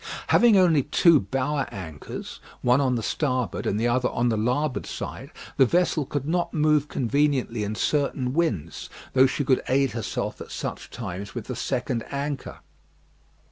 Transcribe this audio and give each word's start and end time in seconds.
Having 0.29 0.57
only 0.57 0.81
two 0.81 1.19
bower 1.19 1.67
anchors, 1.71 2.39
one 2.63 2.81
on 2.81 2.95
the 2.95 3.03
starboard 3.03 3.67
and 3.67 3.79
the 3.79 3.87
other 3.87 4.09
on 4.09 4.29
the 4.29 4.35
larboard 4.35 4.87
side, 4.87 5.29
the 5.57 5.65
vessel 5.67 6.07
could 6.07 6.27
not 6.27 6.55
move 6.55 6.87
conveniently 6.87 7.63
in 7.63 7.75
certain 7.75 8.33
winds, 8.33 8.89
though 9.13 9.27
she 9.27 9.45
could 9.45 9.61
aid 9.69 9.91
herself 9.91 10.41
at 10.41 10.49
such 10.49 10.89
times 10.89 11.35
with 11.35 11.45
the 11.45 11.55
second 11.55 12.03
anchor. 12.09 12.61